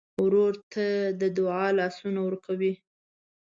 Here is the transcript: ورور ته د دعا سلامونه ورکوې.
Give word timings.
ورور 0.23 0.53
ته 0.71 0.85
د 1.21 1.23
دعا 1.37 1.65
سلامونه 1.95 2.19
ورکوې. 2.23 2.73